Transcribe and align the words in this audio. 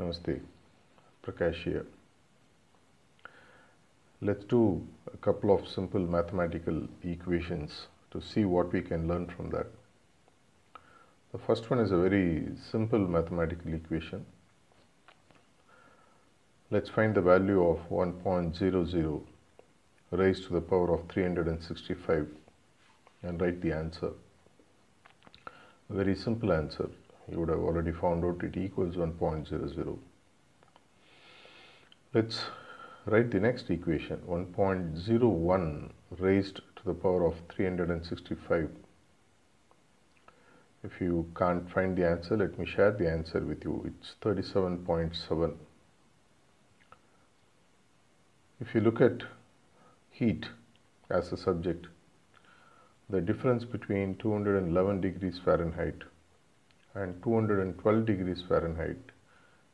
Namaste, 0.00 0.40
Prakash. 1.22 1.84
Let's 4.22 4.44
do 4.44 4.86
a 5.12 5.16
couple 5.18 5.54
of 5.54 5.68
simple 5.68 6.00
mathematical 6.00 6.88
equations 7.02 7.88
to 8.10 8.22
see 8.22 8.46
what 8.46 8.72
we 8.72 8.80
can 8.80 9.06
learn 9.08 9.26
from 9.26 9.50
that. 9.50 9.66
The 11.32 11.38
first 11.38 11.68
one 11.68 11.80
is 11.80 11.92
a 11.92 11.98
very 11.98 12.48
simple 12.70 12.98
mathematical 12.98 13.74
equation. 13.74 14.24
Let's 16.70 16.88
find 16.88 17.14
the 17.14 17.20
value 17.20 17.62
of 17.62 17.88
1.00 17.90 19.22
raised 20.12 20.46
to 20.46 20.54
the 20.54 20.60
power 20.62 20.94
of 20.94 21.08
365 21.10 22.26
and 23.22 23.40
write 23.40 23.60
the 23.60 23.72
answer. 23.72 24.12
A 25.90 25.92
very 25.92 26.14
simple 26.14 26.52
answer. 26.52 26.88
You 27.30 27.40
would 27.40 27.48
have 27.48 27.60
already 27.60 27.92
found 27.92 28.24
out 28.24 28.42
it 28.42 28.56
equals 28.56 28.96
1.00. 28.96 29.98
Let's 32.12 32.44
write 33.06 33.30
the 33.30 33.38
next 33.40 33.70
equation. 33.70 34.18
1.01 34.28 35.90
raised 36.18 36.56
to 36.56 36.84
the 36.84 36.94
power 36.94 37.24
of 37.24 37.36
365 37.54 38.70
if 40.82 41.00
you 41.00 41.30
can't 41.36 41.70
find 41.70 41.96
the 41.96 42.06
answer 42.08 42.36
let 42.36 42.58
me 42.58 42.64
share 42.64 42.90
the 42.90 43.08
answer 43.08 43.40
with 43.40 43.62
you. 43.64 43.84
It's 43.86 44.14
37.7 44.22 45.54
if 48.60 48.74
you 48.74 48.80
look 48.80 49.00
at 49.00 49.22
heat 50.10 50.46
as 51.10 51.32
a 51.32 51.36
subject 51.36 51.86
the 53.08 53.20
difference 53.20 53.64
between 53.64 54.16
211 54.16 55.00
degrees 55.00 55.40
Fahrenheit 55.44 56.02
and 56.94 57.22
212 57.22 58.04
degrees 58.06 58.42
Fahrenheit. 58.48 58.98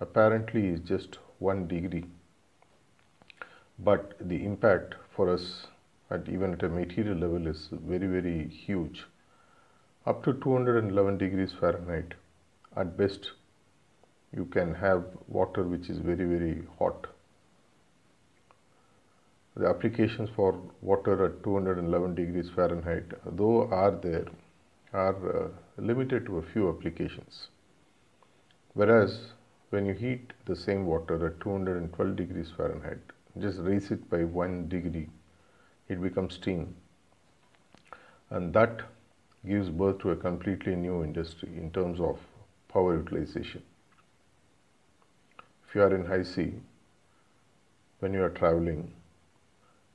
Apparently 0.00 0.68
is 0.68 0.80
just 0.80 1.18
1 1.38 1.66
degree. 1.68 2.04
But 3.78 4.14
the 4.20 4.44
impact 4.44 4.94
for 5.14 5.32
us 5.32 5.66
at 6.10 6.28
even 6.28 6.54
at 6.54 6.62
a 6.62 6.68
material 6.68 7.16
level 7.16 7.46
is 7.46 7.68
very 7.72 8.06
very 8.06 8.48
huge. 8.48 9.04
Up 10.06 10.24
to 10.24 10.32
211 10.34 11.18
degrees 11.18 11.52
Fahrenheit. 11.58 12.14
At 12.76 12.96
best 12.96 13.32
you 14.36 14.44
can 14.44 14.74
have 14.74 15.04
water 15.26 15.62
which 15.62 15.88
is 15.88 15.98
very 15.98 16.24
very 16.24 16.62
hot. 16.78 17.06
The 19.56 19.66
applications 19.68 20.30
for 20.36 20.60
water 20.82 21.24
at 21.24 21.42
211 21.42 22.14
degrees 22.14 22.50
Fahrenheit 22.54 23.06
though 23.36 23.68
are 23.68 23.90
there 23.90 24.26
are 24.92 25.44
uh, 25.44 25.48
limited 25.76 26.26
to 26.26 26.38
a 26.38 26.42
few 26.42 26.68
applications. 26.68 27.48
Whereas 28.74 29.32
when 29.70 29.84
you 29.86 29.92
heat 29.92 30.32
the 30.46 30.56
same 30.56 30.86
water 30.86 31.26
at 31.26 31.40
212 31.40 32.16
degrees 32.16 32.50
Fahrenheit 32.56 32.98
just 33.38 33.58
raise 33.60 33.90
it 33.90 34.08
by 34.10 34.24
one 34.24 34.68
degree 34.68 35.08
it 35.88 36.00
becomes 36.00 36.34
steam. 36.34 36.74
And 38.30 38.52
that 38.54 38.82
gives 39.46 39.68
birth 39.68 39.98
to 40.00 40.10
a 40.10 40.16
completely 40.16 40.74
new 40.74 41.02
industry 41.04 41.50
in 41.56 41.70
terms 41.70 42.00
of 42.00 42.18
power 42.68 42.96
utilization. 42.96 43.62
If 45.66 45.74
you 45.74 45.82
are 45.82 45.94
in 45.94 46.04
high 46.04 46.22
sea 46.22 46.54
when 48.00 48.14
you 48.14 48.22
are 48.22 48.30
traveling 48.30 48.92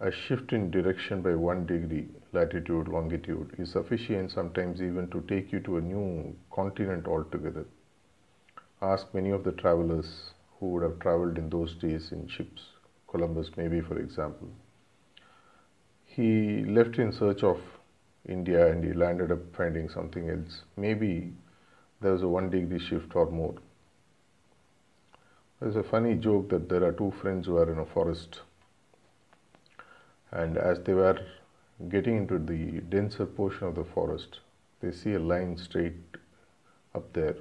a 0.00 0.10
shift 0.12 0.52
in 0.52 0.70
direction 0.70 1.22
by 1.22 1.34
one 1.34 1.66
degree 1.66 2.06
latitude 2.32 2.88
longitude 2.88 3.54
is 3.58 3.72
sufficient 3.72 4.30
sometimes 4.30 4.80
even 4.80 5.08
to 5.10 5.20
take 5.22 5.52
you 5.52 5.60
to 5.60 5.76
a 5.76 5.80
new 5.80 6.34
continent 6.50 7.06
altogether 7.06 7.66
ask 8.80 9.12
many 9.12 9.30
of 9.30 9.44
the 9.44 9.52
travelers 9.52 10.10
who 10.58 10.70
would 10.70 10.82
have 10.82 10.98
traveled 11.00 11.36
in 11.36 11.50
those 11.50 11.74
days 11.74 12.12
in 12.12 12.26
ships 12.28 12.68
Columbus, 13.08 13.50
maybe 13.56 13.80
for 13.80 13.98
example. 13.98 14.48
He 16.04 16.64
left 16.64 16.98
in 16.98 17.12
search 17.12 17.42
of 17.42 17.58
India 18.28 18.70
and 18.70 18.84
he 18.84 18.92
landed 18.92 19.32
up 19.32 19.40
finding 19.56 19.88
something 19.88 20.28
else. 20.28 20.62
Maybe 20.76 21.32
there 22.00 22.12
was 22.12 22.22
a 22.22 22.28
one 22.28 22.50
degree 22.50 22.78
shift 22.78 23.16
or 23.16 23.30
more. 23.30 23.54
There's 25.60 25.76
a 25.76 25.82
funny 25.82 26.14
joke 26.14 26.50
that 26.50 26.68
there 26.68 26.84
are 26.84 26.92
two 26.92 27.12
friends 27.20 27.46
who 27.46 27.56
are 27.56 27.72
in 27.72 27.78
a 27.78 27.86
forest, 27.86 28.40
and 30.32 30.56
as 30.56 30.80
they 30.80 30.94
were 30.94 31.18
getting 31.88 32.16
into 32.16 32.38
the 32.38 32.80
denser 32.80 33.26
portion 33.26 33.66
of 33.66 33.74
the 33.74 33.84
forest, 33.84 34.40
they 34.80 34.92
see 34.92 35.14
a 35.14 35.18
line 35.18 35.56
straight 35.56 36.16
up 36.94 37.12
there. 37.12 37.36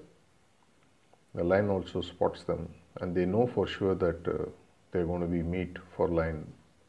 The 1.35 1.43
line 1.43 1.69
also 1.69 2.01
spots 2.01 2.43
them, 2.43 2.69
and 3.01 3.15
they 3.15 3.25
know 3.25 3.47
for 3.47 3.67
sure 3.67 3.95
that. 3.95 4.27
Uh, 4.27 4.49
they're 4.91 5.05
going 5.05 5.21
to 5.21 5.27
be 5.27 5.43
meat 5.43 5.77
for 5.95 6.07
line 6.07 6.47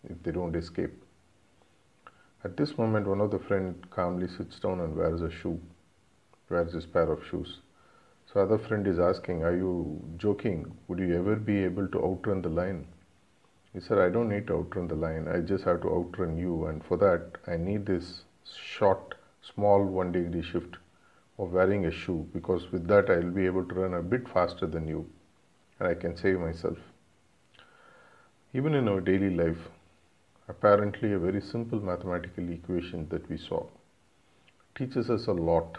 if 0.08 0.22
they 0.22 0.30
don't 0.30 0.54
escape. 0.54 1.02
At 2.44 2.56
this 2.56 2.78
moment, 2.78 3.06
one 3.06 3.20
of 3.20 3.30
the 3.30 3.38
friend 3.38 3.74
calmly 3.90 4.28
sits 4.28 4.60
down 4.60 4.80
and 4.80 4.96
wears 4.96 5.20
a 5.20 5.30
shoe, 5.30 5.60
wears 6.48 6.72
his 6.72 6.86
pair 6.86 7.10
of 7.10 7.26
shoes. 7.26 7.58
So 8.32 8.40
other 8.40 8.58
friend 8.58 8.86
is 8.86 8.98
asking, 8.98 9.42
are 9.42 9.56
you 9.56 10.00
joking? 10.16 10.72
Would 10.86 11.00
you 11.00 11.16
ever 11.16 11.36
be 11.36 11.64
able 11.64 11.88
to 11.88 12.04
outrun 12.04 12.42
the 12.42 12.48
line? 12.48 12.86
He 13.72 13.80
said, 13.80 13.98
I 13.98 14.08
don't 14.08 14.28
need 14.28 14.46
to 14.46 14.54
outrun 14.54 14.88
the 14.88 14.94
line. 14.94 15.28
I 15.28 15.40
just 15.40 15.64
have 15.64 15.82
to 15.82 15.90
outrun 15.90 16.36
you. 16.36 16.66
And 16.66 16.84
for 16.84 16.96
that, 16.96 17.38
I 17.46 17.56
need 17.56 17.86
this 17.86 18.22
short, 18.44 19.14
small 19.42 19.84
one 19.84 20.12
degree 20.12 20.42
shift 20.42 20.76
of 21.38 21.52
wearing 21.52 21.86
a 21.86 21.90
shoe 21.90 22.26
because 22.32 22.72
with 22.72 22.88
that, 22.88 23.10
I'll 23.10 23.30
be 23.30 23.46
able 23.46 23.64
to 23.64 23.74
run 23.74 23.94
a 23.94 24.02
bit 24.02 24.28
faster 24.28 24.66
than 24.66 24.88
you 24.88 25.08
and 25.78 25.88
I 25.88 25.94
can 25.94 26.16
save 26.16 26.40
myself. 26.40 26.78
Even 28.54 28.74
in 28.74 28.88
our 28.88 29.00
daily 29.00 29.30
life, 29.30 29.68
apparently 30.48 31.12
a 31.12 31.18
very 31.18 31.40
simple 31.40 31.80
mathematical 31.80 32.50
equation 32.50 33.06
that 33.10 33.28
we 33.28 33.36
saw 33.36 33.66
teaches 34.74 35.10
us 35.10 35.26
a 35.26 35.32
lot. 35.32 35.78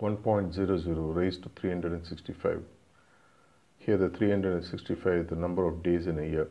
1.00 0.00 1.16
raised 1.16 1.42
to 1.42 1.48
365. 1.56 2.62
Here 3.88 3.96
the 3.96 4.10
365 4.10 5.12
is 5.14 5.26
the 5.28 5.34
number 5.34 5.66
of 5.66 5.82
days 5.82 6.06
in 6.06 6.18
a 6.18 6.22
year. 6.22 6.48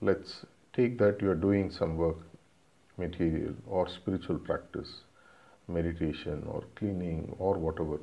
Let's 0.00 0.44
take 0.72 0.98
that 0.98 1.22
you 1.22 1.30
are 1.30 1.36
doing 1.36 1.70
some 1.70 1.96
work, 1.96 2.16
material 2.96 3.54
or 3.64 3.88
spiritual 3.88 4.38
practice, 4.38 5.02
meditation 5.68 6.42
or 6.48 6.64
cleaning 6.74 7.36
or 7.38 7.54
whatever. 7.54 8.00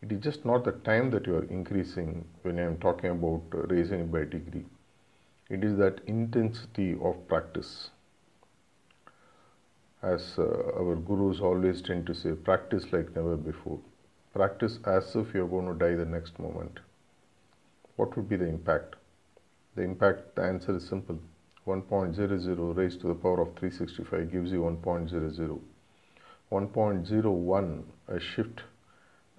It 0.00 0.10
is 0.10 0.22
just 0.22 0.46
not 0.46 0.64
the 0.64 0.72
time 0.72 1.10
that 1.10 1.26
you 1.26 1.36
are 1.36 1.44
increasing 1.44 2.24
when 2.40 2.58
I 2.58 2.62
am 2.62 2.78
talking 2.78 3.10
about 3.10 3.42
raising 3.52 4.06
by 4.06 4.24
degree 4.24 4.64
it 5.50 5.62
is 5.62 5.76
that 5.76 6.00
intensity 6.06 6.96
of 7.02 7.28
practice. 7.28 7.90
As 10.02 10.38
uh, 10.38 10.44
our 10.80 10.96
gurus 10.96 11.40
always 11.40 11.82
tend 11.82 12.06
to 12.06 12.14
say, 12.14 12.32
practice 12.32 12.86
like 12.90 13.14
never 13.14 13.36
before. 13.36 13.80
Practice 14.32 14.78
as 14.86 15.14
if 15.14 15.34
you're 15.34 15.46
going 15.46 15.66
to 15.66 15.74
die 15.74 15.94
the 15.94 16.06
next 16.06 16.38
moment. 16.38 16.80
What 17.96 18.16
would 18.16 18.28
be 18.28 18.36
the 18.36 18.48
impact? 18.48 18.96
The 19.76 19.82
impact, 19.82 20.34
the 20.34 20.42
answer 20.42 20.76
is 20.76 20.88
simple. 20.88 21.18
1.00 21.66 22.76
raised 22.76 23.00
to 23.00 23.08
the 23.08 23.14
power 23.14 23.40
of 23.40 23.56
365 23.56 24.30
gives 24.30 24.52
you 24.52 24.60
1.00. 24.60 25.60
1.01, 26.52 27.82
a 28.08 28.20
shift, 28.20 28.60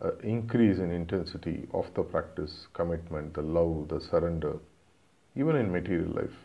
uh, 0.02 0.12
increase 0.24 0.80
in 0.80 0.92
intensity 0.92 1.68
of 1.74 1.86
the 1.94 2.04
practice, 2.04 2.68
commitment, 2.74 3.34
the 3.34 3.42
love, 3.42 3.88
the 3.90 4.00
surrender, 4.00 4.58
even 5.36 5.56
in 5.56 5.72
material 5.72 6.12
life. 6.14 6.36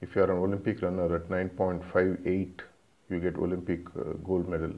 If 0.00 0.16
you 0.16 0.22
are 0.22 0.32
an 0.32 0.38
Olympic 0.38 0.82
runner 0.82 1.14
at 1.14 1.28
9.58, 1.28 2.60
you 3.10 3.20
get 3.20 3.36
Olympic 3.36 3.86
uh, 3.96 4.14
gold 4.24 4.48
medal. 4.48 4.72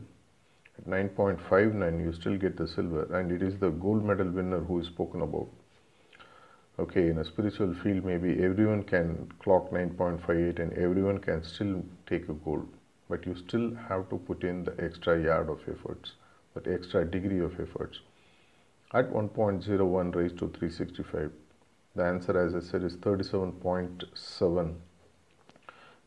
At 0.79 0.87
9.59, 0.87 2.01
you 2.05 2.13
still 2.13 2.37
get 2.37 2.57
the 2.57 2.67
silver, 2.67 3.05
and 3.19 3.31
it 3.31 3.43
is 3.43 3.59
the 3.59 3.71
gold 3.71 4.05
medal 4.05 4.29
winner 4.31 4.61
who 4.61 4.81
is 4.81 4.87
spoken 4.89 5.23
about. 5.23 5.49
Okay, 6.77 7.09
in 7.09 7.19
a 7.19 7.25
spiritual 7.25 7.73
field, 7.73 8.05
maybe 8.05 8.43
everyone 8.43 8.83
can 8.83 9.31
clock 9.39 9.71
9.58 9.71 10.59
and 10.59 10.73
everyone 10.73 11.19
can 11.19 11.45
still 11.45 11.85
take 12.05 12.29
a 12.29 12.33
gold, 12.33 12.67
but 13.09 13.25
you 13.25 13.37
still 13.37 13.73
have 13.89 14.09
to 14.09 14.19
put 14.19 14.43
in 14.43 14.65
the 14.65 14.75
extra 14.83 15.23
yard 15.23 15.49
of 15.49 15.61
efforts, 15.69 16.15
that 16.55 16.67
extra 16.67 17.05
degree 17.05 17.39
of 17.39 17.61
efforts. 17.61 18.01
At 18.93 19.09
1.01 19.13 20.15
raised 20.17 20.39
to 20.39 20.49
365, 20.49 21.31
the 21.95 22.05
answer, 22.05 22.37
as 22.37 22.57
I 22.57 22.61
said, 22.61 22.83
is 22.83 22.97
37.7. 22.97 24.75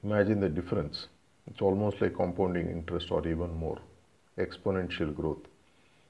Imagine 0.04 0.42
the 0.42 0.50
difference. 0.50 1.08
It's 1.50 1.62
almost 1.62 2.02
like 2.02 2.16
compounding 2.16 2.70
interest 2.70 3.10
or 3.10 3.26
even 3.26 3.56
more. 3.56 3.80
Exponential 4.38 5.16
growth. 5.16 5.48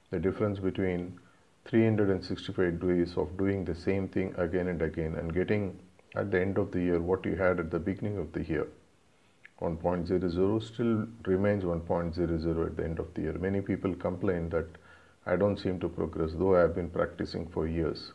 The 0.09 0.19
difference 0.19 0.57
between 0.57 1.19
365 1.67 2.79
days 2.79 3.17
of 3.17 3.37
doing 3.37 3.65
the 3.65 3.75
same 3.75 4.07
thing 4.07 4.33
again 4.37 4.67
and 4.67 4.81
again 4.81 5.15
and 5.15 5.33
getting 5.33 5.77
at 6.15 6.31
the 6.31 6.39
end 6.39 6.57
of 6.57 6.71
the 6.71 6.79
year 6.79 6.99
what 7.01 7.25
you 7.25 7.35
had 7.35 7.59
at 7.59 7.69
the 7.69 7.79
beginning 7.79 8.17
of 8.17 8.31
the 8.31 8.43
year. 8.43 8.67
1.00 9.61 10.63
still 10.63 11.07
remains 11.25 11.63
1.00 11.63 12.65
at 12.67 12.77
the 12.77 12.83
end 12.83 12.99
of 12.99 13.13
the 13.15 13.21
year. 13.21 13.33
Many 13.33 13.59
people 13.61 13.93
complain 13.95 14.49
that 14.49 14.67
I 15.25 15.35
don't 15.35 15.59
seem 15.59 15.79
to 15.81 15.89
progress, 15.89 16.31
though 16.33 16.55
I 16.55 16.61
have 16.61 16.75
been 16.75 16.89
practicing 16.89 17.47
for 17.47 17.67
years. 17.67 18.13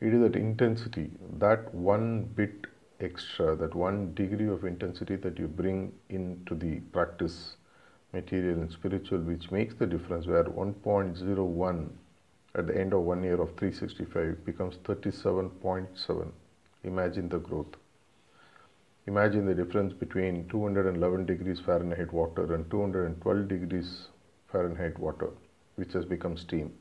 It 0.00 0.12
is 0.14 0.20
that 0.20 0.34
intensity, 0.34 1.10
that 1.38 1.72
one 1.72 2.24
bit 2.24 2.66
extra, 2.98 3.54
that 3.54 3.74
one 3.74 4.14
degree 4.14 4.48
of 4.48 4.64
intensity 4.64 5.16
that 5.16 5.38
you 5.38 5.46
bring 5.46 5.92
into 6.08 6.56
the 6.56 6.80
practice, 6.80 7.56
material 8.12 8.60
and 8.60 8.72
spiritual, 8.72 9.20
which 9.20 9.50
makes 9.52 9.74
the 9.74 9.86
difference 9.86 10.26
where 10.26 10.42
1.01 10.42 11.88
at 12.54 12.66
the 12.66 12.78
end 12.78 12.92
of 12.92 13.00
one 13.00 13.22
year 13.22 13.40
of 13.40 13.56
365 13.56 14.44
becomes 14.44 14.76
37.7. 14.84 16.30
Imagine 16.84 17.28
the 17.28 17.38
growth. 17.38 17.76
Imagine 19.06 19.46
the 19.46 19.54
difference 19.54 19.92
between 19.92 20.48
211 20.48 21.26
degrees 21.26 21.60
Fahrenheit 21.60 22.12
water 22.12 22.54
and 22.54 22.70
212 22.70 23.48
degrees 23.48 24.08
Fahrenheit 24.50 24.98
water, 24.98 25.30
which 25.76 25.92
has 25.92 26.04
become 26.04 26.36
steam. 26.36 26.72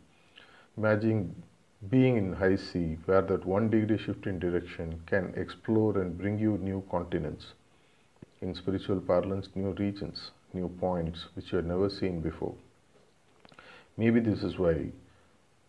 Imagine 0.78 1.36
being 1.90 2.18
in 2.18 2.34
high 2.34 2.56
sea 2.56 2.98
where 3.06 3.22
that 3.22 3.46
one 3.46 3.70
degree 3.70 3.98
shift 3.98 4.28
in 4.28 4.38
direction 4.38 5.02
can 5.08 5.34
explore 5.36 5.98
and 5.98 6.18
bring 6.18 6.38
you 6.38 6.58
new 6.60 6.84
continents. 6.92 7.54
In 8.42 8.54
spiritual 8.54 9.00
parlance, 9.00 9.50
new 9.56 9.72
regions, 9.72 10.32
new 10.54 10.68
points 10.68 11.28
which 11.34 11.52
you 11.52 11.56
had 11.56 11.66
never 11.66 11.90
seen 11.90 12.20
before. 12.22 12.54
Maybe 13.98 14.20
this 14.20 14.44
is 14.44 14.60
why 14.60 14.92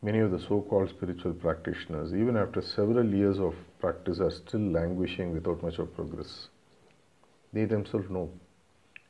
many 0.03 0.19
of 0.19 0.33
the 0.33 0.39
so 0.41 0.61
called 0.63 0.89
spiritual 0.91 1.33
practitioners, 1.33 2.13
even 2.13 2.37
after 2.37 2.61
several 2.61 3.07
years 3.15 3.39
of 3.39 3.55
practice, 3.79 4.19
are 4.19 4.33
still 4.33 4.61
languishing 4.61 5.33
without 5.33 5.63
much 5.63 5.79
of 5.79 5.95
progress. 5.95 6.49
They 7.53 7.67
themselves 7.67 8.11
know. 8.11 8.31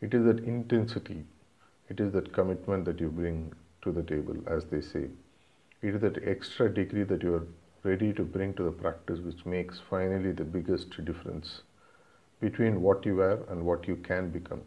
It 0.02 0.12
is 0.12 0.24
that 0.26 0.40
intensity, 0.40 1.24
it 1.88 1.98
is 1.98 2.12
that 2.12 2.32
commitment 2.34 2.84
that 2.84 3.00
you 3.00 3.08
bring 3.08 3.54
to 3.82 3.92
the 3.92 4.02
table, 4.02 4.36
as 4.46 4.66
they 4.66 4.82
say. 4.82 5.08
It 5.80 5.94
is 5.94 6.00
that 6.02 6.22
extra 6.28 6.72
degree 6.72 7.04
that 7.04 7.22
you 7.22 7.34
are 7.36 7.46
ready 7.84 8.12
to 8.12 8.22
bring 8.22 8.52
to 8.54 8.64
the 8.64 8.70
practice 8.70 9.18
which 9.20 9.46
makes 9.46 9.80
finally 9.88 10.32
the 10.32 10.44
biggest 10.44 11.04
difference 11.04 11.62
between 12.40 12.82
what 12.82 13.06
you 13.06 13.20
are 13.20 13.40
and 13.48 13.64
what 13.64 13.88
you 13.88 13.96
can 13.96 14.30
become. 14.30 14.62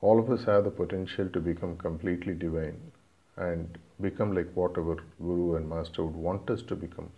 All 0.00 0.18
of 0.18 0.30
us 0.30 0.44
have 0.44 0.64
the 0.64 0.70
potential 0.70 1.28
to 1.28 1.40
become 1.40 1.76
completely 1.76 2.34
divine 2.34 2.92
and 3.36 3.78
become 4.00 4.34
like 4.34 4.50
what 4.54 4.76
our 4.78 4.96
Guru 5.20 5.56
and 5.56 5.68
Master 5.68 6.04
would 6.04 6.14
want 6.14 6.50
us 6.50 6.62
to 6.62 6.76
become. 6.76 7.10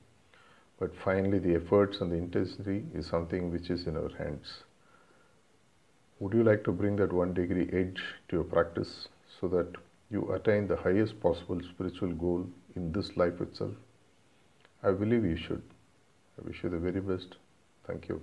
But 0.79 0.95
finally, 1.05 1.39
the 1.39 1.57
efforts 1.57 2.01
and 2.01 2.13
the 2.13 2.17
intensity 2.17 2.85
is 2.95 3.07
something 3.07 3.51
which 3.51 3.71
is 3.71 3.87
in 3.87 3.97
our 3.97 4.11
hands. 4.17 4.63
Would 6.21 6.35
you 6.35 6.45
like 6.45 6.65
to 6.65 6.73
bring 6.73 6.97
that 6.97 7.13
one 7.13 7.35
degree 7.35 7.69
edge 7.73 8.03
to 8.29 8.37
your 8.37 8.45
practice 8.45 9.09
so 9.41 9.49
that 9.49 9.73
you 10.11 10.33
attain 10.33 10.67
the 10.67 10.77
highest 10.77 11.21
possible 11.21 11.61
spiritual 11.63 12.13
goal 12.13 12.47
in 12.75 12.93
this 12.93 13.17
life 13.17 13.41
itself? 13.41 13.75
I 14.83 14.93
believe 14.93 15.25
you 15.25 15.37
should. 15.37 15.63
I 16.39 16.47
wish 16.47 16.63
you 16.63 16.71
the 16.71 16.79
very 16.79 17.01
best. 17.01 17.37
Thank 17.87 18.09
you. 18.09 18.23